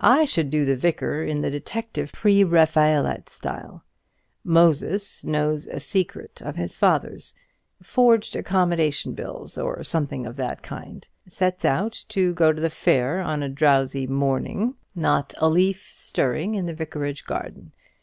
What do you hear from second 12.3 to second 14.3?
go to the fair on a drowsy summer